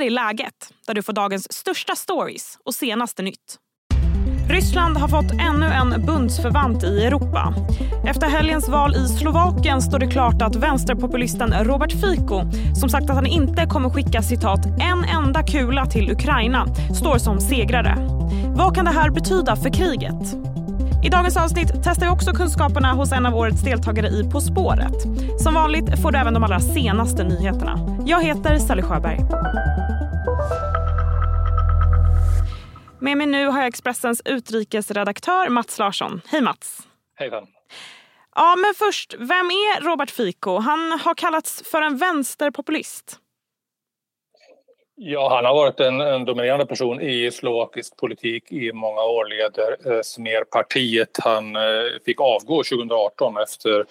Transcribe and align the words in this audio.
här 0.00 0.06
är 0.06 0.10
läget, 0.10 0.72
där 0.86 0.94
du 0.94 1.02
får 1.02 1.12
dagens 1.12 1.52
största 1.52 1.96
stories 1.96 2.58
och 2.64 2.74
senaste 2.74 3.22
nytt. 3.22 3.56
Ryssland 4.50 4.96
har 4.96 5.08
fått 5.08 5.32
ännu 5.32 5.66
en 5.66 6.06
bundsförvant 6.06 6.84
i 6.84 7.04
Europa. 7.04 7.54
Efter 8.06 8.26
helgens 8.26 8.68
val 8.68 8.94
i 8.96 9.08
Slovakien 9.08 9.82
står 9.82 9.98
det 9.98 10.06
klart 10.06 10.42
att 10.42 10.56
vänsterpopulisten 10.56 11.64
Robert 11.64 11.92
Fico 11.92 12.42
som 12.80 12.88
sagt 12.88 13.10
att 13.10 13.16
han 13.16 13.26
inte 13.26 13.66
kommer 13.66 13.90
skicka 13.90 14.22
citat 14.22 14.66
en 14.66 15.04
enda 15.04 15.42
kula 15.42 15.86
till 15.86 16.10
Ukraina 16.10 16.66
står 17.00 17.18
som 17.18 17.40
segrare. 17.40 17.96
Vad 18.56 18.74
kan 18.74 18.84
det 18.84 18.90
här 18.90 19.10
betyda 19.10 19.56
för 19.56 19.70
kriget? 19.70 20.59
I 21.02 21.08
dagens 21.08 21.36
avsnitt 21.36 21.72
testar 21.84 22.06
jag 22.06 22.12
också 22.12 22.32
kunskaperna 22.32 22.92
hos 22.92 23.12
en 23.12 23.26
av 23.26 23.34
årets 23.34 23.62
deltagare 23.62 24.06
i 24.06 24.30
På 24.32 24.40
spåret. 24.40 25.02
Som 25.42 25.54
vanligt 25.54 26.02
får 26.02 26.12
du 26.12 26.18
även 26.18 26.34
de 26.34 26.44
allra 26.44 26.60
senaste 26.60 27.24
nyheterna. 27.24 27.78
Jag 28.06 28.22
heter 28.24 28.58
Sally 28.58 28.82
Sjöberg. 28.82 29.18
Med 33.00 33.16
mig 33.16 33.26
nu 33.26 33.46
har 33.46 33.58
jag 33.58 33.68
Expressens 33.68 34.22
utrikesredaktör 34.24 35.48
Mats 35.48 35.78
Larsson. 35.78 36.20
Hej 36.26 36.42
Mats! 36.42 36.78
Hej 37.16 37.30
vän. 37.30 37.44
Ja, 38.34 38.56
men 38.56 38.74
först, 38.74 39.14
vem 39.18 39.46
är 39.50 39.80
Robert 39.80 40.10
Fico? 40.10 40.58
Han 40.58 41.00
har 41.04 41.14
kallats 41.14 41.62
för 41.70 41.82
en 41.82 41.96
vänsterpopulist. 41.96 43.18
Ja, 45.02 45.34
han 45.34 45.44
har 45.44 45.54
varit 45.54 45.80
en, 45.80 46.00
en, 46.00 46.24
dominerande 46.24 46.66
person 46.66 47.00
i 47.00 47.30
slovakisk 47.30 47.96
politik 47.96 48.52
i 48.52 48.72
många 48.72 49.00
år, 49.00 49.24
leder 49.24 49.92
eh, 49.92 50.02
Smerpartiet. 50.02 51.18
Han 51.22 51.56
eh, 51.56 51.62
fick 52.04 52.20
avgå 52.20 52.62
2018 52.62 53.36
efter 53.36 53.86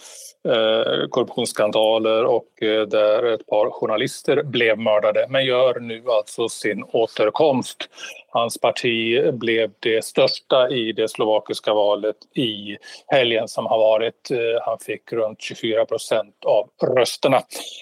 eh, 0.47 1.07
korruptionsskandaler 1.09 2.25
och 2.25 2.63
eh, 2.63 2.81
där 2.87 3.23
ett 3.23 3.47
par 3.47 3.71
journalister 3.71 4.43
blev 4.43 4.79
mördade 4.79 5.25
men 5.29 5.45
gör 5.45 5.79
nu 5.79 6.03
alltså 6.07 6.49
sin 6.49 6.83
återkomst. 6.83 7.89
Hans 8.31 8.57
parti 8.57 9.33
blev 9.33 9.71
det 9.79 10.05
största 10.05 10.69
i 10.69 10.91
det 10.91 11.07
slovakiska 11.07 11.73
valet 11.73 12.15
i 12.35 12.77
helgen 13.07 13.47
som 13.47 13.65
har 13.65 13.77
varit. 13.77 14.31
Eh, 14.31 14.37
han 14.65 14.79
fick 14.79 15.13
runt 15.13 15.41
24 15.41 15.85
procent 15.85 16.35
av 16.45 16.69
rösterna. 16.95 17.41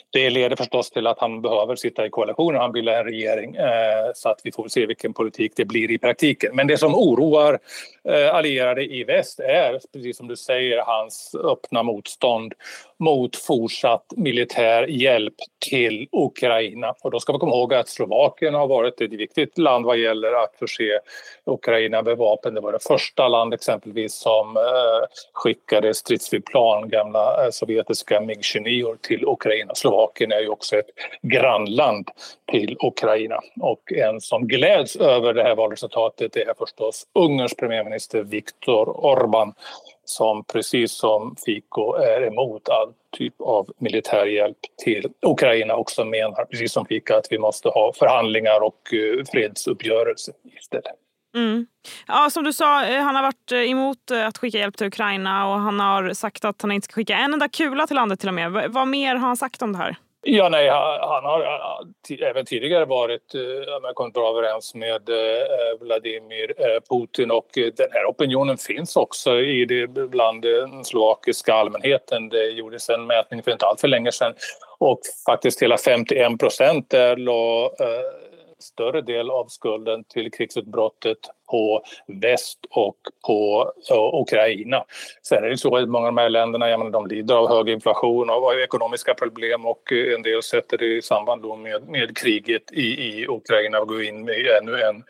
Det 0.09 0.29
leder 0.29 0.55
förstås 0.55 0.89
till 0.89 1.07
att 1.07 1.19
han 1.19 1.41
behöver 1.41 1.75
sitta 1.75 2.05
i 2.05 2.09
koalitionen. 2.09 2.61
Han 2.61 2.71
bildar 2.71 2.93
en 2.93 3.05
regering 3.17 3.55
eh, 3.55 4.11
så 4.15 4.29
att 4.29 4.41
vi 4.43 4.51
får 4.51 4.67
se 4.67 4.85
vilken 4.85 5.13
politik 5.13 5.53
det 5.55 5.65
blir 5.65 5.91
i 5.91 5.97
praktiken. 5.97 6.55
Men 6.55 6.67
det 6.67 6.77
som 6.77 6.95
oroar 6.95 7.59
eh, 8.09 8.35
allierade 8.35 8.85
i 8.85 9.03
väst 9.03 9.39
är, 9.39 9.79
precis 9.93 10.17
som 10.17 10.27
du 10.27 10.35
säger, 10.35 10.77
hans 10.77 11.35
öppna 11.43 11.83
motstånd 11.83 12.53
mot 12.99 13.35
fortsatt 13.35 14.05
militär 14.15 14.87
hjälp 14.87 15.33
till 15.69 16.07
Ukraina. 16.11 16.93
Och 17.01 17.11
då 17.11 17.19
ska 17.19 17.33
vi 17.33 17.39
komma 17.39 17.55
ihåg 17.55 17.73
att 17.73 17.89
Slovakien 17.89 18.53
har 18.53 18.67
varit 18.67 19.01
ett 19.01 19.11
viktigt 19.13 19.57
land 19.57 19.85
vad 19.85 19.97
gäller 19.97 20.43
att 20.43 20.55
förse 20.59 20.99
Ukraina 21.45 22.01
med 22.01 22.17
vapen. 22.17 22.53
Det 22.53 22.61
var 22.61 22.71
det 22.71 22.83
första 22.87 23.27
land 23.27 23.53
exempelvis 23.53 24.13
som 24.13 24.57
eh, 24.57 25.07
skickade 25.33 25.93
stridsflygplan, 25.93 26.89
gamla 26.89 27.45
eh, 27.45 27.49
sovjetiska 27.51 28.21
MiG-29 28.21 28.97
till 29.01 29.25
Ukraina. 29.25 29.75
Slovakien 29.75 30.31
är 30.31 30.39
ju 30.39 30.49
också 30.49 30.75
ett 30.75 30.89
grannland 31.21 32.07
till 32.51 32.77
Ukraina. 32.79 33.39
Och 33.61 33.93
en 33.93 34.21
som 34.21 34.47
gläds 34.47 34.95
över 34.95 35.33
det 35.33 35.43
här 35.43 35.55
valresultatet 35.55 36.35
är 36.35 36.53
förstås 36.57 37.07
Ungerns 37.13 37.55
premiärminister 37.55 38.23
Viktor 38.23 38.85
Orbán 38.85 39.53
som 40.09 40.43
precis 40.43 40.91
som 40.91 41.35
Fico 41.45 41.93
är 41.93 42.27
emot 42.27 42.69
all 42.69 42.93
typ 43.17 43.41
av 43.41 43.69
militär 43.79 44.25
hjälp 44.25 44.57
till 44.83 45.07
Ukraina 45.25 45.75
och 45.75 45.91
som 45.91 46.09
menar, 46.09 46.45
precis 46.45 46.71
som 46.71 46.85
Fico, 46.85 47.13
att 47.13 47.27
vi 47.29 47.37
måste 47.37 47.69
ha 47.69 47.93
förhandlingar 47.93 48.61
och 48.61 48.93
eh, 48.93 49.25
fredsuppgörelser 49.31 50.33
istället. 50.59 50.95
Mm. 51.35 51.67
Ja, 52.07 52.29
som 52.29 52.43
du 52.43 52.53
sa, 52.53 52.85
eh, 52.85 53.01
han 53.01 53.15
har 53.15 53.23
varit 53.23 53.51
eh, 53.51 53.71
emot 53.71 54.11
att 54.11 54.37
skicka 54.37 54.57
hjälp 54.57 54.77
till 54.77 54.87
Ukraina 54.87 55.47
och 55.47 55.59
han 55.59 55.79
har 55.79 56.13
sagt 56.13 56.45
att 56.45 56.61
han 56.61 56.71
inte 56.71 56.85
ska 56.85 56.93
skicka 56.93 57.17
en 57.17 57.33
enda 57.33 57.49
kula 57.49 57.87
till 57.87 57.95
landet 57.95 58.19
till 58.19 58.29
och 58.29 58.35
med. 58.35 58.71
Vad 58.71 58.87
mer 58.87 59.15
har 59.15 59.27
han 59.27 59.37
sagt 59.37 59.61
om 59.61 59.71
det 59.71 59.77
här? 59.77 59.97
Ja, 60.21 60.49
nej, 60.49 60.69
han 60.69 61.23
har 61.23 61.41
även 62.21 62.45
tidigare 62.45 62.85
varit 62.85 63.35
eh, 63.35 63.91
kommit 63.93 64.13
bra 64.13 64.29
överens 64.29 64.75
med 64.75 65.09
eh, 65.09 65.79
Vladimir 65.79 66.53
eh, 66.57 66.81
Putin 66.89 67.31
och 67.31 67.47
den 67.53 67.87
här 67.91 68.05
opinionen 68.05 68.57
finns 68.57 68.95
också 68.95 69.39
i 69.39 69.65
det, 69.65 69.87
bland 69.87 70.41
den 70.41 70.85
slovakiska 70.85 71.53
allmänheten. 71.53 72.29
Det 72.29 72.45
gjordes 72.45 72.89
en 72.89 73.07
mätning 73.07 73.43
för 73.43 73.51
inte 73.51 73.65
allt 73.65 73.81
för 73.81 73.87
länge 73.87 74.11
sedan 74.11 74.33
och 74.77 74.99
faktiskt 75.25 75.61
hela 75.61 75.77
51 75.77 76.39
procent 76.39 76.93
la 77.17 77.71
större 78.59 79.01
del 79.01 79.29
av 79.29 79.45
skulden 79.47 80.03
till 80.03 80.31
krigsutbrottet 80.31 81.17
på 81.51 81.83
väst 82.07 82.59
och 82.69 82.97
på 83.27 83.71
och 83.89 84.21
Ukraina. 84.21 84.83
Sen 85.23 85.43
är 85.43 85.49
det 85.49 85.57
så 85.57 85.77
att 85.77 85.89
många 85.89 86.07
av 86.07 86.15
de 86.15 86.21
här 86.21 86.29
länderna 86.29 86.69
ja, 86.69 86.77
de 86.77 87.07
lider 87.07 87.35
av 87.35 87.49
hög 87.49 87.69
inflation 87.69 88.29
och 88.29 88.53
ekonomiska 88.53 89.13
problem 89.13 89.65
och 89.65 89.91
eh, 89.91 90.13
en 90.13 90.21
del 90.21 90.43
sätter 90.43 90.77
det 90.77 90.97
i 90.97 91.01
samband 91.01 91.45
med, 91.59 91.87
med 91.87 92.17
kriget 92.17 92.71
i, 92.71 92.81
i 92.81 93.27
Ukraina 93.27 93.79
och 93.79 93.87
går 93.87 94.03
in 94.03 94.25
med 94.25 94.47
ännu 94.61 94.81
en 94.81 95.03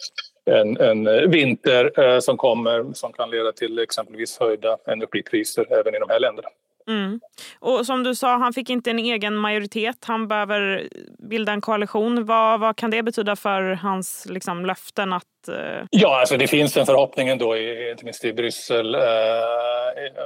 en, 0.47 0.77
en 0.77 1.07
eh, 1.07 1.21
vinter 1.21 1.99
eh, 1.99 2.19
som 2.19 2.37
kommer 2.37 2.93
som 2.93 3.13
kan 3.13 3.29
leda 3.29 3.51
till 3.51 3.79
exempelvis 3.79 4.39
höjda 4.39 4.77
energipriser 4.87 5.79
även 5.79 5.95
i 5.95 5.99
de 5.99 6.09
här 6.09 6.19
länderna. 6.19 6.49
Mm. 6.87 7.19
Och 7.59 7.85
som 7.85 8.03
du 8.03 8.15
sa, 8.15 8.37
han 8.37 8.53
fick 8.53 8.69
inte 8.69 8.89
en 8.89 8.99
egen 8.99 9.35
majoritet. 9.35 10.05
Han 10.05 10.27
behöver 10.27 10.89
bilda 11.29 11.53
en 11.53 11.61
koalition. 11.61 12.25
Vad, 12.25 12.59
vad 12.59 12.75
kan 12.75 12.91
det 12.91 13.03
betyda 13.03 13.35
för 13.35 13.61
hans 13.73 14.27
liksom, 14.29 14.65
löften 14.65 15.13
att 15.13 15.23
Eh, 15.49 15.85
ja, 15.89 16.19
alltså 16.19 16.37
det 16.37 16.47
finns 16.47 16.77
en 16.77 16.85
förhoppning 16.85 17.27
ändå, 17.27 17.57
inte 17.57 18.05
minst 18.05 18.25
i 18.25 18.33
Bryssel 18.33 18.95
eh, 18.95 19.01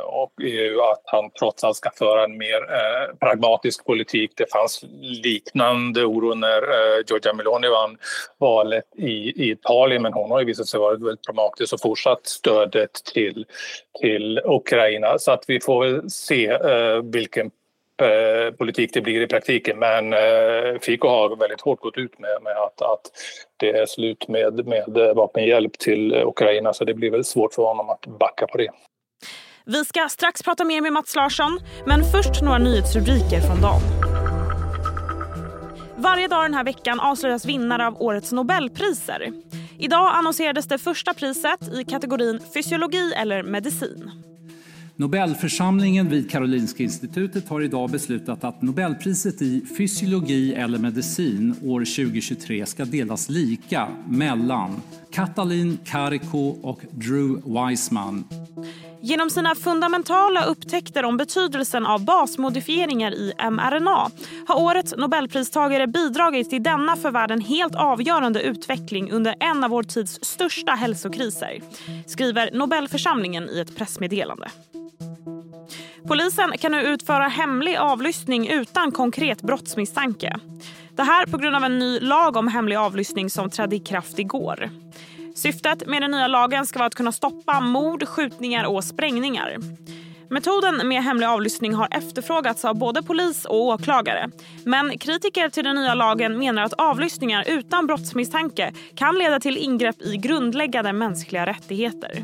och 0.05 0.31
EU 0.41 0.81
att 0.81 1.03
han 1.05 1.31
trots 1.39 1.63
allt 1.63 1.77
ska 1.77 1.89
föra 1.91 2.23
en 2.23 2.37
mer 2.37 2.55
eh, 2.55 3.15
pragmatisk 3.19 3.85
politik. 3.85 4.31
Det 4.35 4.51
fanns 4.51 4.85
liknande 5.01 6.05
oro 6.05 6.33
när 6.33 6.61
eh, 6.61 7.03
Giorgia 7.07 7.33
Meloni 7.33 7.67
vann 7.67 7.97
valet 8.37 8.83
i, 8.97 9.51
Italien 9.51 10.01
men 10.01 10.13
hon 10.13 10.31
har 10.31 10.39
ju 10.39 10.45
visat 10.45 10.67
sig 10.67 10.79
vara 10.79 10.91
väldigt 10.91 11.25
pragmatisk 11.25 11.73
och 11.73 11.81
fortsatt 11.81 12.27
stödet 12.27 12.93
till, 13.13 13.45
till 14.01 14.39
Ukraina. 14.45 15.19
Så 15.19 15.31
att 15.31 15.43
vi 15.47 15.59
får 15.59 15.85
väl 15.85 16.09
se 16.09 16.47
eh, 16.47 17.01
vilken 17.03 17.51
Eh, 18.01 18.51
politik 18.51 18.93
det 18.93 19.01
blir 19.01 19.21
i 19.21 19.27
praktiken. 19.27 19.79
Men 19.79 20.13
eh, 20.13 20.79
Fico 20.81 21.07
har 21.07 21.35
väldigt 21.35 21.61
hårt 21.61 21.79
gått 21.79 21.97
ut 21.97 22.19
med, 22.19 22.43
med 22.43 22.57
att, 22.57 22.81
att 22.81 23.01
det 23.57 23.69
är 23.69 23.85
slut 23.85 24.27
med, 24.27 24.67
med 24.67 24.97
eh, 24.97 25.13
vapenhjälp 25.13 25.77
till 25.79 26.13
eh, 26.13 26.27
Ukraina 26.27 26.73
så 26.73 26.85
det 26.85 26.93
blir 26.93 27.11
väl 27.11 27.23
svårt 27.23 27.53
för 27.53 27.63
honom 27.63 27.89
att 27.89 28.19
backa 28.19 28.47
på 28.47 28.57
det. 28.57 28.69
Vi 29.65 29.85
ska 29.85 30.09
strax 30.09 30.43
prata 30.43 30.65
mer 30.65 30.81
med 30.81 30.93
Mats 30.93 31.15
Larsson, 31.15 31.59
men 31.85 32.03
först 32.03 32.41
några 32.41 32.57
nyhetsrubriker 32.57 33.39
från 33.39 33.61
dagen. 33.61 33.81
Varje 35.95 36.27
dag 36.27 36.43
den 36.43 36.53
här 36.53 36.63
veckan 36.63 36.99
avslöjas 36.99 37.45
vinnare 37.45 37.87
av 37.87 38.01
årets 38.01 38.31
Nobelpriser. 38.31 39.31
Idag 39.79 40.11
annonserades 40.13 40.67
det 40.67 40.77
första 40.77 41.13
priset 41.13 41.73
i 41.73 41.83
kategorin 41.83 42.39
fysiologi 42.53 43.13
eller 43.13 43.43
medicin. 43.43 44.11
Nobelförsamlingen 44.95 46.09
vid 46.09 46.31
Karolinska 46.31 46.83
institutet 46.83 47.49
har 47.49 47.61
idag 47.61 47.89
beslutat 47.89 48.43
att 48.43 48.61
Nobelpriset 48.61 49.41
i 49.41 49.65
fysiologi 49.77 50.53
eller 50.53 50.77
medicin 50.77 51.55
år 51.63 51.79
2023 51.79 52.65
ska 52.65 52.85
delas 52.85 53.29
lika 53.29 53.87
mellan 54.09 54.81
Katalin 55.11 55.77
Karikó 55.85 56.49
och 56.49 56.81
Drew 56.91 57.41
Weissman. 57.45 58.23
Genom 59.03 59.29
sina 59.29 59.55
fundamentala 59.55 60.45
upptäckter 60.45 61.05
om 61.05 61.17
betydelsen 61.17 61.85
av 61.85 62.05
basmodifieringar 62.05 63.11
i 63.11 63.33
mRNA 63.51 64.09
har 64.47 64.61
årets 64.61 64.93
Nobelpristagare 64.97 65.87
bidragit 65.87 66.49
till 66.49 66.63
denna 66.63 66.95
för 66.95 67.11
världen 67.11 67.41
helt 67.41 67.75
avgörande 67.75 68.41
utveckling 68.41 69.11
under 69.11 69.35
en 69.39 69.63
av 69.63 69.69
vår 69.69 69.83
tids 69.83 70.19
största 70.21 70.71
hälsokriser, 70.71 71.61
skriver 72.07 72.51
Nobelförsamlingen 72.53 73.49
i 73.49 73.59
ett 73.59 73.75
pressmeddelande. 73.75 74.47
Polisen 76.07 76.57
kan 76.57 76.71
nu 76.71 76.81
utföra 76.81 77.27
hemlig 77.27 77.75
avlyssning 77.75 78.47
utan 78.47 78.91
konkret 78.91 79.41
brottsmisstanke. 79.41 80.39
Det 80.95 81.03
här 81.03 81.25
på 81.25 81.37
grund 81.37 81.55
av 81.55 81.63
en 81.63 81.79
ny 81.79 81.99
lag 81.99 82.37
om 82.37 82.47
hemlig 82.47 82.75
avlyssning 82.75 83.29
som 83.29 83.49
trädde 83.49 83.75
i 83.75 83.79
kraft 83.79 84.19
igår. 84.19 84.69
Syftet 85.35 85.87
med 85.87 86.01
den 86.01 86.11
nya 86.11 86.27
lagen 86.27 86.65
ska 86.65 86.79
vara 86.79 86.87
att 86.87 86.95
kunna 86.95 87.11
stoppa 87.11 87.59
mord, 87.59 88.07
skjutningar 88.07 88.63
och 88.63 88.83
sprängningar. 88.83 89.57
Metoden 90.29 90.87
med 90.87 91.03
hemlig 91.03 91.27
avlyssning 91.27 91.73
har 91.73 91.87
efterfrågats 91.91 92.65
av 92.65 92.75
både 92.75 93.03
polis 93.03 93.45
och 93.45 93.61
åklagare. 93.61 94.29
Men 94.65 94.97
kritiker 94.97 95.49
till 95.49 95.63
den 95.63 95.75
nya 95.75 95.93
lagen 95.93 96.37
menar 96.37 96.63
att 96.63 96.73
avlyssningar 96.73 97.43
utan 97.47 97.87
brottsmisstanke 97.87 98.73
kan 98.95 99.15
leda 99.15 99.39
till 99.39 99.57
ingrepp 99.57 100.01
i 100.01 100.17
grundläggande 100.17 100.93
mänskliga 100.93 101.45
rättigheter. 101.45 102.23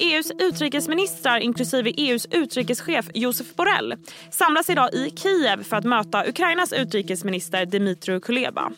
EUs 0.00 0.32
utrikesministrar, 0.38 1.38
inklusive 1.38 1.90
EUs 1.96 2.26
utrikeschef 2.30 3.10
Josef 3.14 3.54
Borrell 3.54 3.94
samlas 4.30 4.70
idag 4.70 4.94
i 4.94 5.10
Kiev 5.16 5.62
för 5.62 5.76
att 5.76 5.84
möta 5.84 6.28
Ukrainas 6.28 6.72
utrikesminister 6.72 7.66
Dmytro 7.66 8.20
Kuleba. 8.20 8.72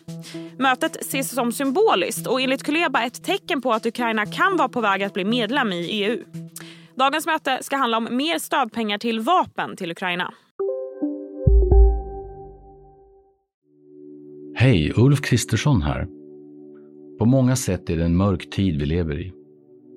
Mötet 0.59 0.97
ses 1.01 1.35
som 1.35 1.53
symboliskt 1.53 2.27
och 2.27 2.41
enligt 2.41 2.63
Kuleba 2.63 3.03
ett 3.03 3.25
tecken 3.25 3.63
på 3.63 3.73
att 3.73 3.87
Ukraina 3.87 4.27
kan 4.27 4.57
vara 4.57 4.69
på 4.69 4.81
väg 4.81 5.03
att 5.03 5.15
bli 5.15 5.25
medlem 5.25 5.73
i 5.73 5.87
EU. 5.91 6.25
Dagens 6.95 7.27
möte 7.27 7.59
ska 7.63 7.77
handla 7.77 7.97
om 7.97 8.09
mer 8.11 8.39
stödpengar 8.39 8.99
till 8.99 9.21
vapen 9.21 9.77
till 9.77 9.91
Ukraina. 9.91 10.35
Hej, 14.55 14.93
Ulf 14.97 15.21
Kristersson 15.21 15.83
här. 15.83 16.07
På 17.19 17.25
många 17.25 17.57
sätt 17.57 17.91
är 17.91 17.97
det 17.97 18.05
en 18.05 18.17
mörk 18.17 18.51
tid 18.51 18.81
vi 18.81 18.87
lever 18.87 19.21
i. 19.21 19.42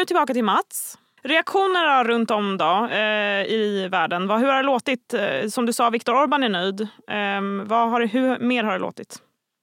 Nu 0.00 0.04
tillbaka 0.04 0.34
till 0.34 0.44
Mats. 0.44 0.98
Reaktionerna 1.22 2.04
runt 2.04 2.30
om 2.30 2.58
då, 2.58 2.88
eh, 2.92 3.44
i 3.44 3.88
världen, 3.90 4.26
vad, 4.26 4.40
hur 4.40 4.46
har 4.46 4.56
det 4.56 4.62
låtit? 4.62 5.14
Eh, 5.14 5.48
som 5.48 5.66
du 5.66 5.72
sa, 5.72 5.90
Viktor 5.90 6.14
Orbán 6.14 6.44
är 6.44 6.48
nöjd. 6.48 6.80
Eh, 6.80 7.68
vad 7.68 7.90
har, 7.90 8.06
hur 8.06 8.38
mer 8.38 8.64
har 8.64 8.72
det 8.72 8.78
låtit? 8.78 9.22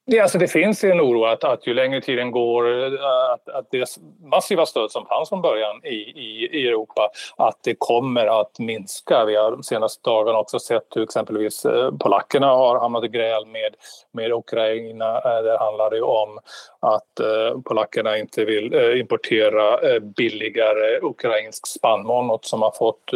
Ja, 0.10 0.24
alltså 0.24 0.38
det 0.38 0.48
finns 0.48 0.84
en 0.84 1.02
oro 1.02 1.26
att, 1.26 1.44
att 1.44 1.68
ju 1.68 1.74
längre 1.74 2.02
tiden 2.02 2.32
går, 2.32 2.84
eh, 2.84 3.34
att, 3.34 3.50
att 3.50 3.68
det 3.72 3.86
massiva 4.32 4.66
stöd 4.66 4.92
som 4.92 5.06
fanns 5.06 5.30
från 5.30 5.42
början 5.42 5.82
i, 5.84 5.96
i, 5.96 6.50
i 6.52 6.68
Europa, 6.68 7.10
att 7.38 7.60
det 7.64 7.76
kommer 7.80 8.42
att 8.42 8.60
minska. 8.60 9.26
Vi 9.26 9.36
har 9.36 9.52
de 9.52 9.64
senaste 9.64 10.10
dagarna 10.10 10.40
också 10.40 10.60
sett 10.60 10.88
hur 10.96 11.04
exempelvis 11.04 11.66
eh, 11.66 11.92
polackerna 11.92 12.48
har 12.48 12.80
hamnat 12.80 13.04
i 13.04 13.08
gräl 13.08 13.46
med, 13.46 13.76
med 14.14 14.32
Ukraina. 14.32 15.16
Eh, 15.16 15.44
det 15.44 15.58
handlar 15.60 15.92
ju 15.92 16.02
om 16.02 16.40
att 16.80 17.20
eh, 17.20 17.62
polackerna 17.66 18.18
inte 18.18 18.46
vill 18.46 18.74
eh, 18.74 19.00
importera 19.00 19.90
eh, 19.90 20.00
billigare 20.00 21.00
ukrainsk 21.02 21.68
spannmål, 21.68 22.26
något 22.26 22.46
som 22.46 22.62
har 22.62 22.72
fått 22.72 23.12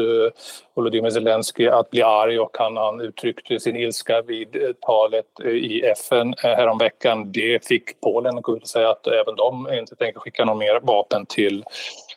Volodymyr 0.73 1.09
Zelensky 1.09 1.67
att 1.67 1.89
bli 1.89 2.01
arg 2.01 2.39
och 2.39 2.57
han, 2.59 2.77
han 2.77 3.01
uttryckte 3.01 3.59
sin 3.59 3.75
ilska 3.75 4.21
vid 4.21 4.75
talet 4.81 5.39
i 5.45 5.81
FN 5.81 6.33
häromveckan. 6.37 7.31
det 7.31 7.67
fick 7.67 8.01
Polen 8.01 8.37
att 8.37 8.43
gå 8.43 8.55
ut 8.57 8.61
och 8.61 8.67
säga 8.67 8.89
att 8.89 9.07
även 9.07 9.35
de 9.35 9.73
inte 9.73 9.95
tänker 9.95 10.19
skicka 10.19 10.45
några 10.45 10.59
mer 10.59 10.79
vapen 10.83 11.25
till 11.25 11.63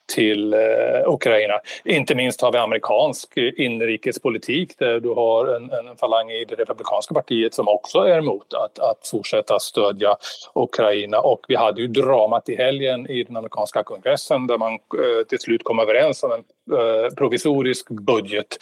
till 0.07 0.55
eh, 0.55 0.59
Ukraina. 1.07 1.55
Inte 1.85 2.15
minst 2.15 2.41
har 2.41 2.53
vi 2.53 2.59
amerikansk 2.59 3.37
eh, 3.37 3.53
inrikespolitik 3.57 4.79
där 4.79 5.01
du 5.01 5.09
har 5.09 5.47
en, 5.47 5.71
en 5.71 5.97
falang 5.97 6.31
i 6.31 6.45
det 6.45 6.55
republikanska 6.55 7.15
partiet 7.15 7.55
som 7.55 7.69
också 7.69 7.99
är 7.99 8.19
emot 8.19 8.55
att, 8.55 8.79
att 8.79 9.09
fortsätta 9.09 9.59
stödja 9.59 10.17
Ukraina. 10.55 11.19
Och 11.19 11.41
vi 11.49 11.57
hade 11.57 11.81
ju 11.81 11.87
dramat 11.87 12.49
i 12.49 12.57
helgen 12.57 13.11
i 13.11 13.25
den 13.25 13.37
amerikanska 13.37 13.83
kongressen 13.83 14.47
där 14.47 14.59
man 14.59 14.73
eh, 14.73 15.27
till 15.29 15.41
slut 15.41 15.65
kom 15.65 15.79
överens 15.79 16.23
om 16.23 16.33
en 16.33 16.45
eh, 16.79 17.15
provisorisk 17.15 17.91
budget 17.91 18.57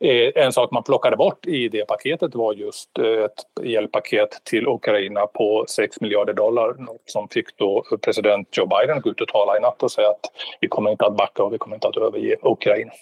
Eh, 0.00 0.44
en 0.44 0.52
sak 0.52 0.70
man 0.70 0.82
plockade 0.82 1.16
bort 1.16 1.46
i 1.46 1.68
det 1.68 1.86
paketet 1.86 2.34
var 2.34 2.52
just 2.52 2.98
eh, 2.98 3.24
ett 3.24 3.66
hjälppaket 3.66 4.40
till 4.44 4.66
Ukraina 4.66 5.26
på 5.26 5.64
6 5.68 6.00
miljarder 6.00 6.32
dollar. 6.32 6.76
Som 7.04 7.28
fick 7.28 7.56
då 7.56 7.84
president 8.02 8.56
Joe 8.56 8.66
Biden 8.66 9.00
gå 9.00 9.10
ut 9.10 9.20
och 9.20 9.28
tala 9.28 9.56
i 9.56 9.60
natt 9.60 9.82
och 9.82 9.90
säga 9.90 10.08
att 10.08 10.30
vi 10.60 10.68
kommer 10.68 10.90
inte 10.90 11.06
att 11.06 11.16
backa 11.16 11.42
och 11.42 11.52
vi 11.52 11.58
kommer 11.58 11.76
inte 11.76 11.88
att 11.88 11.96
överge 11.96 12.36
Ukraina. 12.42 12.92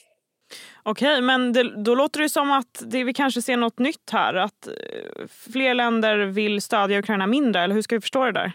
Okej, 0.82 1.22
men 1.22 1.52
det, 1.52 1.84
då 1.84 1.94
låter 1.94 2.20
det 2.20 2.28
som 2.28 2.50
att 2.50 2.82
det, 2.86 3.04
vi 3.04 3.14
kanske 3.14 3.42
ser 3.42 3.56
något 3.56 3.78
nytt 3.78 4.10
här. 4.12 4.34
Att 4.34 4.66
eh, 4.66 5.26
fler 5.52 5.74
länder 5.74 6.16
vill 6.18 6.62
stödja 6.62 6.98
Ukraina 6.98 7.26
mindre, 7.26 7.62
eller 7.62 7.74
hur 7.74 7.82
ska 7.82 7.94
vi 7.94 8.00
förstå 8.00 8.24
det 8.24 8.32
där? 8.32 8.52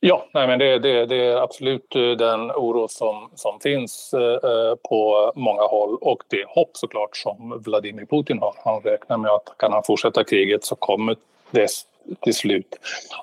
Ja, 0.00 0.26
nej, 0.34 0.46
men 0.46 0.58
det, 0.58 0.78
det, 0.78 1.06
det, 1.06 1.16
är 1.16 1.36
absolut 1.36 1.96
eh, 1.96 2.10
den 2.10 2.50
oro 2.50 2.88
som, 2.88 3.30
som 3.34 3.60
finns 3.60 4.14
eh, 4.14 4.50
eh, 4.50 4.74
på 4.88 5.32
många 5.34 5.62
håll 5.62 5.98
och 6.00 6.22
det 6.28 6.44
hopp 6.48 6.70
såklart 6.72 7.16
som 7.16 7.62
Vladimir 7.64 8.06
Putin 8.06 8.38
har. 8.38 8.54
Han 8.64 8.80
räknar 8.80 9.16
med 9.16 9.30
att 9.30 9.54
kan 9.58 9.72
han 9.72 9.82
fortsätta 9.82 10.24
kriget 10.24 10.64
så 10.64 10.74
kommer 10.74 11.16
det 11.50 11.68
till 12.20 12.34
slut 12.34 12.78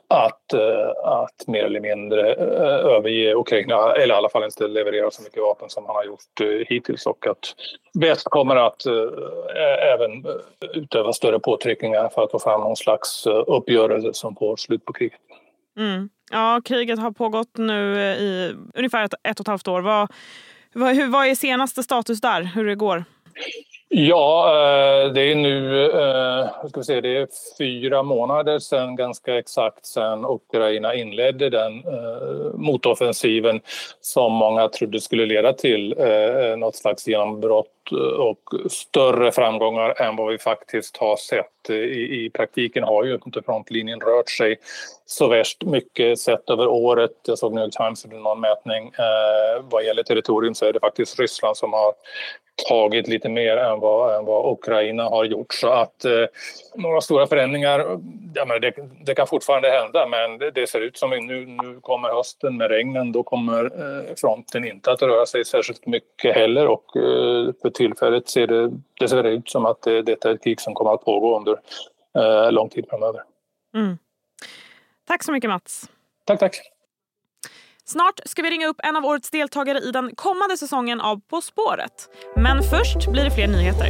att, 0.07 0.53
eh, 0.53 0.89
att 1.03 1.47
mer 1.47 1.63
eller 1.63 1.79
mindre 1.79 2.33
eh, 2.33 2.93
överge 2.95 3.35
Ukraina 3.35 3.95
eller 3.95 4.13
i 4.13 4.17
alla 4.17 4.29
fall 4.29 4.43
inte 4.43 4.67
leverera 4.67 5.11
så 5.11 5.23
mycket 5.23 5.41
vapen 5.41 5.69
som 5.69 5.85
han 5.85 5.95
har 5.95 6.03
gjort 6.03 6.41
eh, 6.41 6.67
hittills 6.67 7.05
och 7.05 7.27
att 7.27 7.55
väst 7.93 8.23
kommer 8.23 8.55
att 8.55 8.85
eh, 8.85 9.93
även 9.93 10.25
eh, 10.25 10.31
utöva 10.73 11.13
större 11.13 11.39
påtryckningar 11.39 12.09
för 12.09 12.23
att 12.23 12.31
få 12.31 12.39
fram 12.39 12.61
någon 12.61 12.75
slags 12.75 13.27
uppgörelse 13.27 14.13
som 14.13 14.35
får 14.35 14.55
slut 14.55 14.85
på 14.85 14.93
kriget. 14.93 15.19
Mm. 15.77 16.09
Ja, 16.31 16.61
kriget 16.65 16.99
har 16.99 17.11
pågått 17.11 17.57
nu 17.57 17.97
eh, 17.97 18.21
i 18.21 18.55
ungefär 18.75 19.03
ett, 19.03 19.13
ett 19.23 19.39
och 19.39 19.43
ett 19.43 19.47
halvt 19.47 19.67
år. 19.67 19.81
Vad, 19.81 20.11
vad, 20.73 20.95
hur, 20.95 21.07
vad 21.07 21.27
är 21.27 21.35
senaste 21.35 21.83
status 21.83 22.21
där? 22.21 22.43
Hur 22.43 22.65
det 22.65 22.75
går? 22.75 23.03
Ja, 23.89 24.49
eh, 24.49 25.13
det 25.13 25.21
är 25.21 25.35
nu 25.35 25.85
eh, 25.85 26.69
ska 26.69 26.79
vi 26.79 26.83
se, 26.83 27.01
det 27.01 27.17
är 27.17 27.27
fyra 27.57 28.03
månader 28.03 28.59
sedan, 28.59 28.95
ganska 28.95 29.37
exakt 29.37 29.85
sedan 29.85 30.25
Ukraina 30.25 30.95
inledde 30.95 31.49
den 31.49 31.83
motoffensiven 32.53 33.59
som 34.01 34.33
många 34.33 34.67
trodde 34.67 35.01
skulle 35.01 35.25
leda 35.25 35.53
till 35.53 35.95
något 36.57 36.75
slags 36.75 37.07
genombrott 37.07 37.76
Eh, 37.91 37.97
och 37.97 38.71
större 38.71 39.31
framgångar 39.31 40.01
än 40.01 40.15
vad 40.15 40.31
vi 40.31 40.37
faktiskt 40.37 40.97
har 40.97 41.15
sett. 41.15 41.69
Eh, 41.69 41.75
I, 41.75 42.25
i 42.25 42.29
praktiken 42.29 42.83
har 42.83 43.03
ju 43.03 43.19
inte 43.25 43.41
frontlinjen 43.41 43.99
rört 43.99 44.29
sig 44.29 44.59
så 45.05 45.27
värst 45.27 45.63
mycket 45.63 46.19
sett 46.19 46.49
över 46.49 46.67
året. 46.67 47.11
Jag 47.27 47.37
såg 47.37 47.53
New 47.53 47.63
York 47.63 47.73
Times 47.73 48.05
gjorde 48.05 48.17
någon 48.17 48.39
mätning. 48.39 48.87
Eh, 48.87 49.63
vad 49.63 49.85
gäller 49.85 50.03
territorium 50.03 50.55
så 50.55 50.65
är 50.65 50.73
det 50.73 50.79
faktiskt 50.79 51.19
Ryssland 51.19 51.57
som 51.57 51.73
har 51.73 51.93
tagit 52.67 53.07
lite 53.07 53.29
mer 53.29 53.57
än 53.57 53.79
vad, 53.79 54.15
än 54.15 54.25
vad 54.25 54.53
Ukraina 54.53 55.03
har 55.03 55.25
gjort. 55.25 55.53
Så 55.53 55.69
att 55.69 56.05
eh, 56.05 56.25
några 56.75 57.01
stora 57.01 57.27
förändringar, 57.27 57.79
ja, 58.33 58.45
men 58.45 58.61
det, 58.61 58.73
det, 59.05 59.15
kan 59.15 59.27
fortfarande 59.27 59.69
hända 59.69 60.07
men 60.07 60.37
det, 60.37 60.51
det 60.51 60.69
ser 60.69 60.81
ut 60.81 60.97
som 60.97 61.09
nu, 61.09 61.45
nu 61.45 61.79
kommer 61.81 62.09
hösten 62.09 62.57
med 62.57 62.69
regnen. 62.69 63.11
Då 63.11 63.23
kommer 63.23 63.65
eh, 63.65 64.15
fronten 64.17 64.65
inte 64.65 64.91
att 64.91 65.01
röra 65.01 65.25
sig 65.25 65.45
särskilt 65.45 65.85
mycket 65.85 66.35
heller 66.35 66.67
och 66.67 66.97
eh, 66.97 67.53
för 67.61 67.69
tillfället 67.77 68.29
ser 68.29 68.47
det, 68.99 69.07
ser 69.07 69.23
ut 69.23 69.49
som 69.49 69.65
att 69.65 69.81
det, 69.81 70.01
det 70.01 70.25
är 70.25 70.33
ett 70.33 70.43
krig 70.43 70.61
som 70.61 70.73
kommer 70.73 70.93
att 70.93 71.05
pågå 71.05 71.37
under 71.37 71.59
eh, 72.17 72.51
lång 72.51 72.69
tid 72.69 72.85
framöver. 72.89 73.21
Mm. 73.75 73.97
Tack 75.07 75.23
så 75.23 75.31
mycket 75.31 75.49
Mats. 75.49 75.89
Tack, 76.25 76.39
tack. 76.39 76.55
Snart 77.85 78.19
ska 78.25 78.41
vi 78.41 78.49
ringa 78.49 78.67
upp 78.67 78.79
en 78.83 78.95
av 78.95 79.05
årets 79.05 79.31
deltagare 79.31 79.79
i 79.79 79.91
den 79.91 80.15
kommande 80.15 80.57
säsongen 80.57 81.01
av 81.01 81.21
På 81.29 81.41
spåret. 81.41 82.09
Men 82.35 82.63
först 82.63 83.11
blir 83.11 83.23
det 83.23 83.31
fler 83.31 83.47
nyheter. 83.47 83.87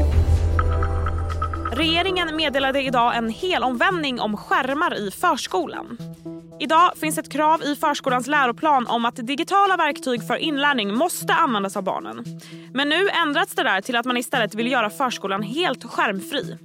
Regeringen 1.75 2.35
meddelade 2.35 2.81
idag 2.81 3.17
en 3.17 3.29
helomvändning 3.29 4.19
om 4.19 4.37
skärmar 4.37 4.95
i 4.99 5.11
förskolan. 5.11 5.97
Idag 6.59 6.91
finns 7.01 7.17
ett 7.17 7.31
krav 7.31 7.63
i 7.63 7.75
förskolans 7.75 8.27
läroplan 8.27 8.87
om 8.87 9.05
att 9.05 9.15
digitala 9.15 9.77
verktyg 9.77 10.27
för 10.27 10.35
inlärning 10.35 10.95
måste 10.95 11.33
användas 11.33 11.77
av 11.77 11.83
barnen. 11.83 12.23
Men 12.73 12.89
nu 12.89 13.09
ändras 13.09 13.47
det 13.55 13.63
där 13.63 13.81
till 13.81 13.95
att 13.95 14.05
man 14.05 14.17
istället 14.17 14.55
vill 14.55 14.71
göra 14.71 14.89
förskolan 14.89 15.43
helt 15.43 15.83
skärmfri. 15.83 16.57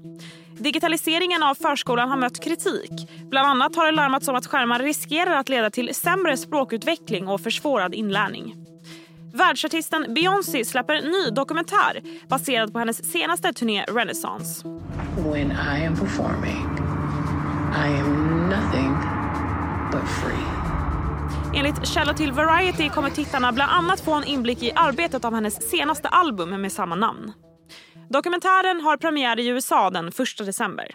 Digitaliseringen 0.58 1.42
av 1.42 1.54
förskolan 1.54 2.08
har 2.08 2.16
mött 2.16 2.44
kritik. 2.44 2.90
Bland 3.30 3.48
annat 3.48 3.76
har 3.76 3.86
det 3.86 3.92
larmats 3.92 4.28
om 4.28 4.34
att 4.34 4.46
skärmar 4.46 4.78
riskerar 4.78 5.36
att 5.36 5.48
leda 5.48 5.70
till 5.70 5.94
sämre 5.94 6.36
språkutveckling 6.36 7.28
och 7.28 7.40
försvårad 7.40 7.94
inlärning. 7.94 8.54
Världsartisten 9.34 10.14
Beyoncé 10.14 10.64
släpper 10.64 10.94
en 10.94 11.04
ny 11.04 11.30
dokumentär 11.30 12.00
baserad 12.28 12.72
på 12.72 12.78
hennes 12.78 13.12
senaste 13.12 13.52
turné 13.52 13.84
Renaissance. 13.88 14.68
When 15.16 15.50
I 15.50 15.86
am 15.86 15.96
performing, 15.96 16.66
I 17.74 18.00
am 18.00 18.50
nothing. 18.50 19.01
Enligt 21.54 21.86
källor 21.86 22.12
till 22.12 22.32
Variety 22.32 22.88
kommer 22.88 23.10
tittarna 23.10 23.52
bland 23.52 23.72
annat 23.72 24.00
få 24.00 24.14
en 24.14 24.24
inblick 24.24 24.62
i 24.62 24.72
arbetet 24.76 25.24
av 25.24 25.34
hennes 25.34 25.70
senaste 25.70 26.08
album 26.08 26.60
med 26.60 26.72
samma 26.72 26.94
namn. 26.94 27.32
Dokumentären 28.08 28.80
har 28.80 28.96
premiär 28.96 29.38
i 29.38 29.48
USA 29.48 29.90
den 29.90 30.08
1 30.08 30.14
december. 30.38 30.86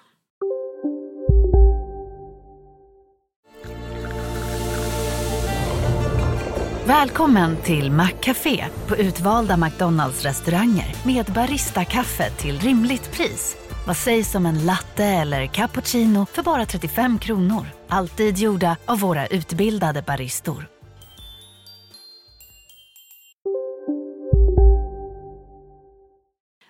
Välkommen 6.85 7.57
till 7.57 7.91
Maccafé 7.91 8.65
på 8.87 8.97
utvalda 8.97 9.57
McDonalds 9.57 10.23
restauranger 10.23 10.95
med 11.05 11.25
Baristakaffe 11.25 12.29
till 12.29 12.59
rimligt 12.59 13.11
pris. 13.11 13.66
Vad 13.87 13.97
sägs 13.97 14.35
om 14.35 14.45
en 14.45 14.65
latte 14.65 15.05
eller 15.05 15.47
cappuccino 15.47 16.25
för 16.25 16.43
bara 16.43 16.65
35 16.65 17.19
kronor? 17.19 17.65
Alltid 17.87 18.37
gjorda 18.37 18.77
av 18.85 18.99
våra 18.99 19.27
utbildade 19.27 20.01
baristor. 20.01 20.67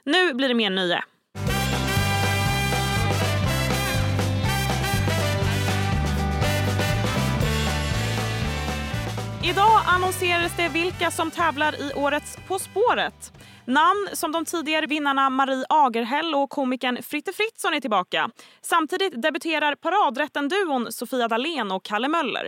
Nu 0.05 0.33
blir 0.33 0.47
det 0.47 0.53
mer 0.53 0.69
nöje. 0.69 1.03
Idag 9.43 9.81
annonserades 9.85 10.55
det 10.57 10.69
vilka 10.69 11.11
som 11.11 11.31
tävlar 11.31 11.81
i 11.81 11.93
årets 11.95 12.37
På 12.47 12.59
spåret. 12.59 13.33
Namn 13.67 14.07
som 14.13 14.31
de 14.31 14.45
tidigare 14.45 14.85
vinnarna 14.85 15.29
Marie 15.29 15.65
Agerhäll 15.69 16.35
och 16.35 16.49
komikern 16.49 16.97
Fritte 17.03 17.31
Fritzson 17.33 17.73
är 17.73 17.79
tillbaka. 17.79 18.29
Samtidigt 18.61 19.21
debuterar 19.21 19.75
paradrätten-duon 19.75 20.91
Sofia 20.91 21.27
Dalén 21.27 21.71
och 21.71 21.83
Kalle 21.83 22.07
Möller. 22.07 22.45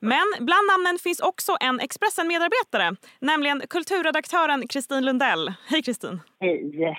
Men 0.00 0.26
bland 0.48 0.66
namnen 0.72 0.98
finns 0.98 1.20
också 1.20 1.52
en 1.60 1.80
Expressen-medarbetare, 1.80 2.96
nämligen 3.20 3.62
kulturredaktören 3.70 4.68
Kristin 4.68 5.04
Lundell. 5.04 5.52
Hej 5.70 5.82
Kristin! 5.82 6.20
Hej! 6.40 6.96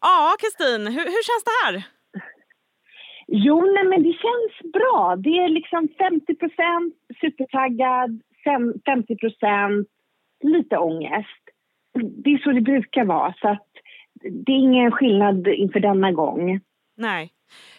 Ja, 0.00 0.36
Kristin, 0.40 0.86
hur, 0.86 1.04
hur 1.14 1.22
känns 1.28 1.44
det 1.48 1.56
här? 1.62 1.74
Jo, 3.26 3.56
nej, 3.74 3.84
men 3.84 4.02
det 4.02 4.14
känns 4.24 4.72
bra. 4.72 5.16
Det 5.24 5.36
är 5.44 5.48
liksom 5.48 5.88
50 5.98 6.26
supertaggad, 7.20 8.20
50% 8.44 9.86
lite 10.42 10.76
ångest. 10.78 11.51
Det 11.94 12.30
är 12.30 12.38
så 12.38 12.52
det 12.52 12.60
brukar 12.60 13.04
vara, 13.04 13.34
så 13.40 13.48
att 13.48 13.68
det 14.30 14.52
är 14.52 14.56
ingen 14.56 14.92
skillnad 14.92 15.48
inför 15.48 15.80
denna 15.80 16.12
gång. 16.12 16.60
Nej. 16.96 17.30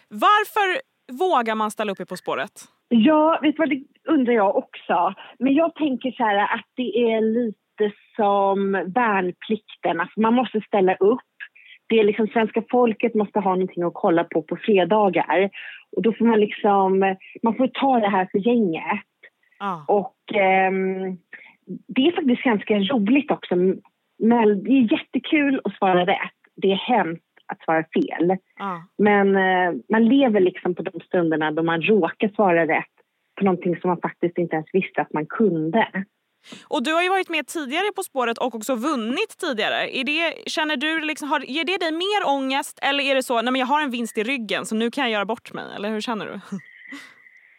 Varför 0.09 0.81
vågar 1.11 1.55
man 1.55 1.71
ställa 1.71 1.91
upp 1.91 1.99
i 1.99 2.05
På 2.05 2.17
spåret? 2.17 2.51
Ja, 2.87 3.39
vet 3.41 3.57
vad, 3.57 3.69
det 3.69 3.83
undrar 4.07 4.33
jag 4.33 4.55
också. 4.55 5.13
Men 5.39 5.53
jag 5.53 5.75
tänker 5.75 6.11
så 6.11 6.23
här 6.23 6.55
att 6.55 6.65
det 6.75 7.13
är 7.13 7.21
lite 7.21 7.95
som 8.15 8.71
värnplikten. 8.71 9.99
Alltså 9.99 10.19
man 10.19 10.33
måste 10.33 10.61
ställa 10.61 10.95
upp. 10.95 11.19
Det 11.87 11.99
är 11.99 12.03
liksom 12.03 12.27
svenska 12.27 12.63
folket 12.71 13.15
måste 13.15 13.39
ha 13.39 13.51
någonting 13.51 13.83
att 13.83 13.93
kolla 13.93 14.23
på 14.23 14.41
på 14.41 14.57
fredagar. 14.57 15.49
Och 15.95 16.01
då 16.01 16.13
får 16.13 16.25
man 16.25 16.39
liksom, 16.39 17.15
man 17.43 17.55
får 17.55 17.67
ta 17.67 17.99
det 17.99 18.09
här 18.09 18.27
för 18.31 18.47
gänget. 18.47 19.05
Ah. 19.59 19.79
Och 19.87 20.35
eh, 20.35 20.71
det 21.65 22.01
är 22.07 22.15
faktiskt 22.15 22.43
ganska 22.43 22.79
roligt 22.79 23.31
också. 23.31 23.55
Men 24.23 24.63
det 24.63 24.71
är 24.71 24.91
jättekul 24.91 25.61
att 25.63 25.77
svara 25.77 26.05
rätt. 26.05 26.39
Det 26.55 26.71
är 26.71 26.75
hemskt 26.75 27.23
att 27.47 27.63
svara 27.63 27.83
fel. 27.93 28.37
Ah. 28.59 28.77
Men 28.97 29.35
eh, 29.35 29.81
man 29.89 30.05
lever 30.05 30.39
liksom 30.39 30.75
på 30.75 30.83
de 30.83 30.99
stunderna 30.99 31.51
då 31.51 31.63
man 31.63 31.81
råkar 31.81 32.27
svara 32.27 32.67
rätt 32.67 32.95
på 33.39 33.45
någonting 33.45 33.79
som 33.81 33.87
man 33.87 34.01
faktiskt 34.01 34.37
inte 34.37 34.55
ens 34.55 34.67
visste 34.73 35.01
att 35.01 35.13
man 35.13 35.25
kunde. 35.25 35.87
Och 36.67 36.83
du 36.83 36.93
har 36.93 37.03
ju 37.03 37.09
varit 37.09 37.29
med 37.29 37.47
tidigare 37.47 37.91
På 37.95 38.03
spåret 38.03 38.37
och 38.37 38.55
också 38.55 38.75
vunnit 38.75 39.37
tidigare. 39.39 39.97
Är 39.97 40.03
det, 40.03 40.49
känner 40.49 40.77
du 40.77 40.99
liksom, 40.99 41.29
har, 41.29 41.39
ger 41.39 41.65
det 41.65 41.77
dig 41.77 41.91
mer 41.91 42.21
ångest 42.37 42.79
eller 42.81 43.03
är 43.03 43.15
det 43.15 43.23
så 43.23 43.37
att 43.37 43.57
jag 43.57 43.65
har 43.65 43.81
en 43.81 43.91
vinst 43.91 44.17
i 44.17 44.23
ryggen 44.23 44.65
så 44.65 44.75
nu 44.75 44.91
kan 44.91 45.03
jag 45.03 45.11
göra 45.11 45.25
bort 45.25 45.53
mig? 45.53 45.65
Eller 45.75 45.89
hur 45.89 46.01
känner 46.01 46.25
du? 46.25 46.33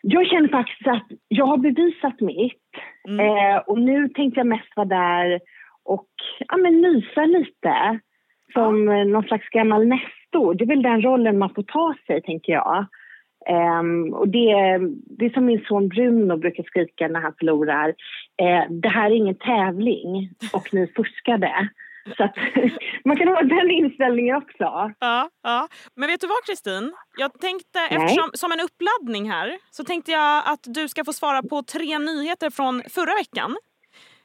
Jag 0.06 0.26
känner 0.26 0.48
faktiskt 0.48 0.86
att 0.86 1.06
jag 1.28 1.46
har 1.46 1.56
bevisat 1.56 2.20
mitt. 2.20 2.70
Mm. 3.08 3.20
Eh, 3.20 3.56
och 3.56 3.78
nu 3.78 4.08
tänkte 4.08 4.40
jag 4.40 4.46
mest 4.46 4.76
vara 4.76 4.86
där 4.86 5.40
och 5.84 6.08
ja, 6.48 6.56
men 6.56 6.80
mysa 6.80 7.24
lite. 7.24 8.00
Som 8.52 8.88
ja. 8.88 9.04
någon 9.04 9.22
slags 9.22 9.48
gammal 9.48 9.86
nestor. 9.86 10.54
Det 10.54 10.64
är 10.64 10.68
väl 10.68 10.82
den 10.82 11.02
rollen 11.02 11.38
man 11.38 11.54
får 11.54 11.62
ta 11.62 11.94
sig, 12.06 12.22
tänker 12.22 12.52
jag. 12.52 12.86
Um, 13.80 14.14
och 14.14 14.28
det, 14.28 14.78
det 15.18 15.24
är 15.24 15.30
som 15.30 15.44
min 15.44 15.64
son 15.68 15.88
Bruno 15.88 16.36
brukar 16.36 16.62
skrika 16.62 17.08
när 17.08 17.20
han 17.20 17.34
förlorar. 17.38 17.88
Uh, 18.42 18.70
det 18.70 18.88
här 18.88 19.10
är 19.10 19.14
ingen 19.14 19.34
tävling 19.34 20.30
och 20.52 20.74
ni 20.74 20.86
fuskade. 20.86 21.68
Så 22.16 22.24
att, 22.24 22.36
man 23.04 23.16
kan 23.16 23.28
ha 23.28 23.42
den 23.42 23.70
inställningen 23.70 24.36
också. 24.36 24.92
Ja, 25.00 25.28
ja. 25.42 25.68
Men 25.96 26.08
vet 26.08 26.20
du 26.20 26.26
vad 26.26 26.44
Kristin? 26.46 26.92
Jag 27.16 27.40
tänkte, 27.40 27.80
eftersom, 27.90 28.30
som 28.34 28.52
en 28.52 28.60
uppladdning 28.60 29.30
här, 29.30 29.58
så 29.70 29.84
tänkte 29.84 30.12
jag 30.12 30.42
att 30.46 30.60
du 30.64 30.88
ska 30.88 31.04
få 31.04 31.12
svara 31.12 31.42
på 31.42 31.62
tre 31.62 31.98
nyheter 31.98 32.50
från 32.50 32.82
förra 32.90 33.14
veckan. 33.14 33.56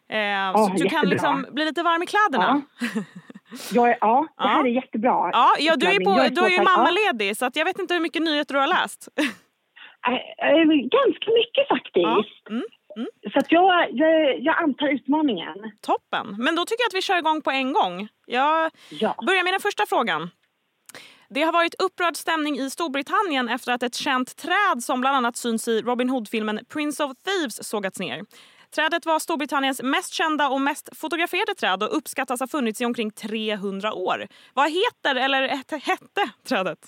Eh, 0.10 0.52
oh, 0.56 0.68
så 0.68 0.84
du 0.84 0.90
kan 0.90 1.10
liksom 1.10 1.46
bli 1.52 1.66
lite 1.66 1.84
varm 1.84 2.04
i 2.04 2.06
kläderna. 2.06 2.62
Ja. 2.80 3.02
Jag 3.72 3.90
är, 3.90 3.98
ja, 4.02 4.28
det 4.38 4.48
här 4.48 4.66
är 4.66 4.70
jättebra. 4.70 5.30
Ja, 5.34 5.50
ja, 5.60 5.76
du 5.76 5.88
är, 5.88 6.06
på, 6.06 6.36
du 6.36 6.46
är 6.46 6.50
ju 6.50 6.62
mammaledig 6.62 7.38
så 7.38 7.46
att 7.46 7.56
jag 7.56 7.66
vet 7.66 7.80
inte 7.80 7.94
hur 7.94 8.02
mycket 8.02 8.22
nyheter 8.22 8.54
du 8.54 8.60
har 8.60 8.68
läst. 8.68 9.10
Ganska 10.90 11.32
mycket 11.32 11.68
faktiskt. 11.68 12.44
Ja. 12.46 12.50
Mm. 12.50 12.64
Mm. 12.96 13.10
Så 13.34 13.40
att 13.40 13.52
jag, 13.52 13.88
jag, 13.92 14.40
jag 14.40 14.64
antar 14.64 14.88
utmaningen. 14.88 15.56
Toppen. 15.82 16.36
Men 16.38 16.56
då 16.56 16.66
tycker 16.66 16.84
jag 16.84 16.88
att 16.88 16.94
vi 16.94 17.02
kör 17.02 17.18
igång 17.18 17.42
på 17.42 17.52
en 17.52 17.74
gång. 17.74 18.08
Jag 18.26 18.72
ja. 18.90 19.16
börjar 19.28 19.44
med 19.44 19.54
den 19.54 19.60
första 19.60 19.86
frågan. 19.86 20.30
Det 21.30 21.42
har 21.42 21.54
varit 21.54 21.82
upprörd 21.82 22.16
stämning 22.16 22.60
i 22.60 22.70
Storbritannien 22.70 23.50
efter 23.50 23.72
att 23.72 23.84
ett 23.84 23.96
känt 23.96 24.38
träd 24.38 24.84
som 24.84 25.02
bland 25.02 25.16
annat 25.16 25.38
syns 25.38 25.68
i 25.68 25.82
Robin 25.82 26.10
Hood-filmen 26.10 26.60
Prince 26.74 27.04
of 27.04 27.12
Thieves 27.26 27.70
sågats 27.70 28.00
ner. 28.00 28.22
Trädet 28.76 29.06
var 29.06 29.20
Storbritanniens 29.20 29.84
mest 29.84 30.14
kända 30.14 30.50
och 30.50 30.62
mest 30.62 30.98
fotograferade 30.98 31.54
träd 31.56 31.84
och 31.84 31.98
uppskattas 31.98 32.40
ha 32.40 32.48
funnits 32.48 32.82
i 32.82 32.86
omkring 32.86 33.12
300 33.12 33.94
år. 33.94 34.28
Vad 34.54 34.70
heter, 34.70 35.16
eller 35.16 35.48
hette, 35.48 36.22
trädet? 36.50 36.80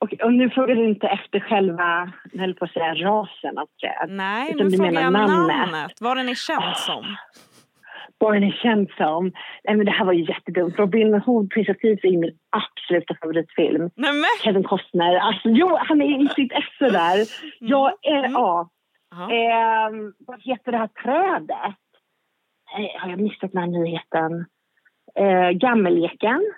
Okej, 0.00 0.18
och 0.22 0.32
nu 0.32 0.50
frågar 0.50 0.74
du 0.74 0.88
inte 0.88 1.06
efter 1.06 1.40
själva, 1.40 2.12
jag 2.32 2.40
höll 2.40 2.54
på 2.54 2.64
att 2.64 2.72
säga 2.72 2.94
rasen 2.94 3.58
av 3.58 3.66
träd. 3.80 4.06
Nej, 4.08 4.54
nu 4.54 4.70
frågar 4.70 5.02
jag 5.02 5.12
namnet. 5.12 5.56
namnet. 5.56 5.92
Vad 6.00 6.16
den 6.16 6.28
är 6.28 6.34
känd 6.34 6.76
som. 6.76 7.16
Vad 8.18 8.34
den 8.34 8.44
är 8.44 8.52
känd 8.52 8.88
som. 8.96 9.24
Nej, 9.64 9.76
men 9.76 9.86
det 9.86 9.92
här 9.92 10.04
var 10.04 10.12
ju 10.12 10.24
jättedumt. 10.24 10.78
Robin 10.78 11.14
Hood, 11.14 11.50
Prince 11.50 11.72
of 11.72 11.78
Thieves 11.78 12.04
är 12.04 12.18
min 12.18 12.38
absoluta 12.50 13.14
favoritfilm. 13.20 13.90
Nämen. 13.94 14.24
Kevin 14.44 14.64
Costner. 14.64 15.16
Alltså, 15.16 15.48
jo, 15.48 15.76
han 15.80 16.02
är 16.02 16.24
i 16.24 16.28
sitt 16.28 16.52
esse 16.52 16.90
där. 16.90 17.14
Mm. 17.14 17.26
Jag 17.58 17.92
är, 18.02 18.18
mm. 18.18 18.32
ja. 18.32 18.68
Eh, 19.12 19.90
vad 20.18 20.42
heter 20.42 20.72
det 20.72 20.78
här 20.78 20.88
trädet? 20.88 21.76
Eh, 22.76 23.00
har 23.00 23.10
jag 23.10 23.20
missat 23.20 23.52
den 23.52 23.60
här 23.60 23.66
nyheten? 23.66 24.46
Eh, 25.14 25.50
gammelleken. 25.50 26.52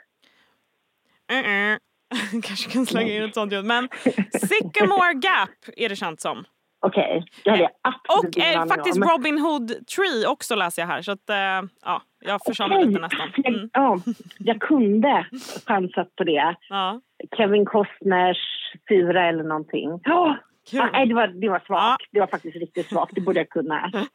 Mm 1.32 1.44
-mm. 1.44 1.78
Kanske 2.42 2.70
kan 2.70 2.86
slänga 2.86 3.12
in 3.12 3.22
ett 3.22 3.34
sånt 3.34 3.52
ljud. 3.52 3.64
Men 3.64 3.88
Sycamore 4.48 5.12
Gap 5.12 5.76
är 5.76 5.88
det 5.88 5.96
känt 5.96 6.20
som. 6.20 6.44
Okej, 6.82 7.02
okay. 7.02 7.28
det 7.44 7.50
hade 7.50 7.62
jag 7.62 7.70
absolut 7.82 8.36
Och 8.36 8.42
eh, 8.42 8.66
faktiskt 8.66 8.96
om. 8.96 9.02
Robin 9.02 9.38
Hood 9.38 9.68
Tree 9.68 10.26
också 10.26 10.54
läser 10.54 10.82
jag 10.82 10.86
här. 10.86 11.02
Så 11.02 11.12
att, 11.12 11.30
eh, 11.30 11.70
ja, 11.84 12.02
jag 12.20 12.40
försade 12.46 12.74
okay. 12.74 12.86
lite 12.86 13.00
nästan. 13.00 13.28
Mm. 13.44 13.70
Ja, 13.72 13.98
jag 14.38 14.60
kunde 14.60 15.26
chansat 15.66 16.16
på 16.16 16.24
det. 16.24 16.56
Ja. 16.68 17.00
Kevin 17.36 17.64
Costners 17.64 18.38
fyra 18.88 19.28
eller 19.28 19.44
någonting. 19.44 20.00
Oh, 20.72 20.92
nej, 20.92 21.06
det 21.06 21.14
var, 21.14 21.28
det 21.28 21.48
var 21.48 21.62
svagt. 21.66 22.00
Ja. 22.00 22.08
Det 22.12 22.20
var 22.20 22.26
faktiskt 22.26 22.56
riktigt 22.56 22.88
svagt. 22.88 23.14
Det 23.14 23.20
borde 23.20 23.40
jag 23.40 23.48
kunna. 23.48 23.90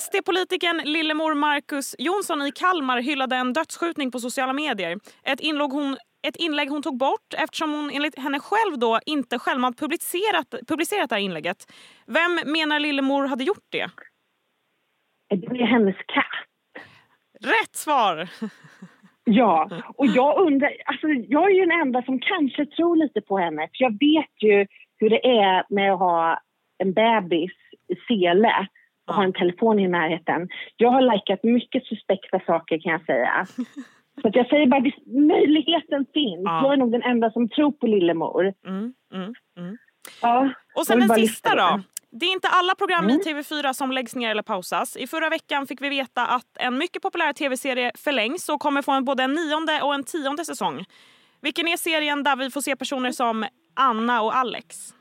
SD-politikern 0.00 0.82
Lillemor 0.84 1.34
Marcus 1.34 1.94
Jonsson 1.98 2.42
i 2.42 2.52
Kalmar 2.52 3.00
hyllade 3.00 3.36
en 3.36 3.52
dödsskjutning 3.52 4.10
på 4.10 4.18
sociala 4.18 4.52
medier. 4.52 4.98
Ett 5.22 5.40
inlogg 5.40 5.72
hon 5.72 5.96
ett 6.28 6.36
inlägg 6.36 6.70
hon 6.70 6.82
tog 6.82 6.98
bort 6.98 7.34
eftersom 7.38 7.72
hon 7.72 7.90
enligt 7.90 8.18
henne 8.18 8.40
själv 8.40 8.78
då 8.78 8.98
inte 9.06 9.38
självmant 9.38 9.78
publicerat, 9.78 10.54
publicerat 10.68 11.08
det 11.08 11.14
här 11.14 11.22
inlägget. 11.22 11.56
Vem 12.06 12.52
menar 12.52 12.80
Lillemor 12.80 13.26
hade 13.26 13.44
gjort 13.44 13.66
det? 13.68 13.90
Det 15.28 15.62
är 15.62 15.66
hennes 15.66 15.96
katt. 15.96 16.46
Rätt 17.40 17.76
svar! 17.76 18.28
Ja, 19.28 19.70
och 19.94 20.06
jag 20.06 20.46
undrar, 20.46 20.72
alltså 20.84 21.08
jag 21.08 21.50
är 21.50 21.54
ju 21.54 21.60
den 21.60 21.80
enda 21.80 22.02
som 22.02 22.20
kanske 22.20 22.66
tror 22.66 22.96
lite 22.96 23.20
på 23.20 23.38
henne. 23.38 23.60
För 23.60 23.84
jag 23.84 23.90
vet 23.90 24.42
ju 24.42 24.66
hur 24.98 25.10
det 25.10 25.26
är 25.26 25.64
med 25.68 25.92
att 25.92 25.98
ha 25.98 26.40
en 26.78 26.92
bebis 26.92 27.52
i 27.88 27.96
sele 28.08 28.68
och 29.06 29.14
ha 29.14 29.24
en 29.24 29.32
telefon 29.32 29.78
i 29.78 29.88
närheten. 29.88 30.48
Jag 30.76 30.90
har 30.90 31.14
likat 31.14 31.42
mycket 31.42 31.86
suspekta 31.86 32.40
saker 32.46 32.78
kan 32.78 32.92
jag 32.92 33.04
säga. 33.04 33.46
Så 34.22 34.30
jag 34.32 34.48
säger 34.48 34.66
bara 34.66 34.80
att 34.80 35.06
möjligheten 35.06 36.06
finns. 36.14 36.40
Ja. 36.44 36.62
Jag 36.62 36.72
är 36.72 36.76
nog 36.76 36.92
den 36.92 37.02
enda 37.02 37.30
som 37.30 37.48
tror 37.48 37.72
på 37.72 37.86
Lillemor. 37.86 38.52
Mm, 38.66 38.94
mm, 39.14 39.34
mm. 39.58 39.78
Ja, 40.22 40.50
och 40.74 40.86
sen 40.86 41.00
den 41.00 41.08
sista 41.08 41.54
då. 41.54 41.80
Det 42.10 42.26
är 42.26 42.32
inte 42.32 42.48
alla 42.48 42.74
program 42.74 43.04
mm. 43.04 43.16
i 43.16 43.22
TV4 43.22 43.72
som 43.72 43.92
läggs 43.92 44.14
ner 44.14 44.30
eller 44.30 44.42
pausas. 44.42 44.96
I 44.96 45.06
förra 45.06 45.28
veckan 45.28 45.66
fick 45.66 45.82
vi 45.82 45.88
veta 45.88 46.26
att 46.26 46.56
en 46.58 46.78
mycket 46.78 47.02
populär 47.02 47.32
tv-serie 47.32 47.92
förlängs 47.94 48.48
och 48.48 48.60
kommer 48.60 48.82
få 48.82 48.92
en, 48.92 49.04
både 49.04 49.22
en 49.22 49.32
nionde 49.32 49.80
och 49.82 49.94
en 49.94 50.04
tionde 50.04 50.44
säsong. 50.44 50.84
Vilken 51.40 51.68
är 51.68 51.76
serien 51.76 52.22
där 52.22 52.36
vi 52.36 52.50
får 52.50 52.60
se 52.60 52.76
personer 52.76 53.12
som 53.12 53.46
Anna 53.76 54.22
och 54.22 54.36
Alex? 54.36 54.94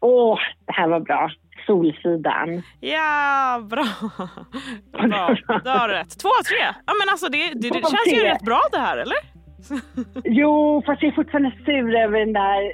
Åh, 0.00 0.38
det 0.66 0.72
här 0.72 0.88
var 0.88 1.00
bra. 1.00 1.30
Solsidan. 1.66 2.62
Ja, 2.80 3.60
bra. 3.70 3.84
bra. 5.08 5.36
Du 5.64 5.70
har 5.70 5.88
rätt. 5.88 6.18
Två 6.20 6.28
av 6.28 6.42
tre. 6.42 6.64
Ja, 6.86 6.92
men 7.00 7.08
alltså 7.10 7.28
det, 7.28 7.38
det, 7.54 7.68
det 7.68 7.82
känns 7.82 8.12
ju 8.12 8.20
rätt 8.20 8.42
bra 8.42 8.60
det 8.72 8.78
här, 8.78 8.96
eller? 8.96 9.16
jo, 10.24 10.82
fast 10.86 11.02
jag 11.02 11.12
är 11.12 11.14
fortfarande 11.14 11.52
sur 11.64 11.94
över 11.94 12.18
den 12.18 12.32
där 12.32 12.72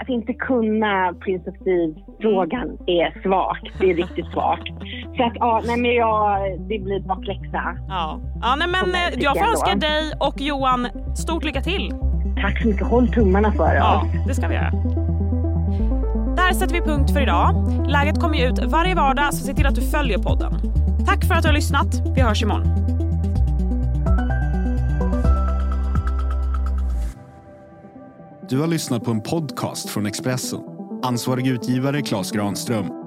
att 0.00 0.08
inte 0.08 0.32
kunna 0.32 1.14
Prince 1.20 1.50
of 1.50 1.56
Thieves-frågan 1.64 2.78
är 2.86 3.22
svagt. 3.22 3.80
Det 3.80 3.90
är 3.90 3.94
riktigt 3.94 4.26
svagt. 4.32 4.68
Så 5.16 5.24
att 5.24 5.32
ja, 5.34 5.62
nej 5.66 5.76
men 5.76 5.94
jag, 5.94 6.60
det 6.60 6.78
blir 6.78 7.00
bakläxa. 7.00 7.76
Ja, 7.88 8.20
ja 8.42 8.56
nej 8.58 8.68
men 8.68 8.90
jag, 8.92 9.22
jag 9.22 9.38
får 9.38 9.50
önska 9.50 9.74
dig 9.74 10.12
och 10.20 10.40
Johan 10.40 10.88
stort 11.16 11.44
lycka 11.44 11.60
till. 11.60 12.05
Tack 12.46 12.62
så 12.62 12.68
mycket. 12.68 12.86
Håll 12.86 13.08
tummarna 13.08 13.52
för 13.52 13.64
oss. 13.64 13.74
Ja, 13.76 14.08
det 14.26 14.34
ska 14.34 14.48
vi 14.48 14.54
göra. 14.54 14.70
Där 16.36 16.52
sätter 16.52 16.74
vi 16.74 16.80
punkt 16.80 17.12
för 17.12 17.20
idag. 17.20 17.54
Läget 17.88 18.20
kommer 18.20 18.38
ju 18.38 18.46
ut 18.46 18.64
varje 18.64 18.94
vardag 18.94 19.34
så 19.34 19.44
se 19.44 19.54
till 19.54 19.66
att 19.66 19.74
du 19.74 19.80
följer 19.80 20.18
podden. 20.18 20.54
Tack 21.06 21.24
för 21.24 21.34
att 21.34 21.42
du 21.42 21.48
har 21.48 21.54
lyssnat. 21.54 21.86
Vi 22.14 22.20
hörs 22.20 22.42
imorgon. 22.42 22.66
Du 28.48 28.60
har 28.60 28.66
lyssnat 28.66 29.04
på 29.04 29.10
en 29.10 29.20
podcast 29.20 29.90
från 29.90 30.06
Expressen. 30.06 30.60
Ansvarig 31.02 31.46
utgivare 31.46 32.02
Klas 32.02 32.30
Granström 32.30 33.05